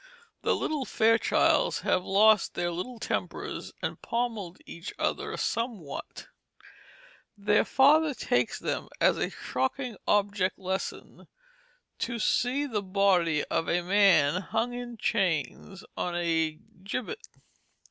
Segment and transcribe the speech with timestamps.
[0.41, 6.27] The little Fairchilds having lost their little tempers and pommelled each other somewhat,
[7.37, 11.27] their father takes them as a shocking object lesson
[11.99, 17.27] to see the body of a man hung in chains on a gibbet.